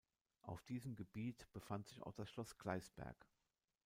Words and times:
Auf 0.41 0.63
diesem 0.63 0.95
Gebiet 0.95 1.45
befand 1.51 1.85
sich 1.87 2.01
auch 2.01 2.15
das 2.15 2.27
Schloss 2.27 2.57
Gleisberg. 2.57 3.29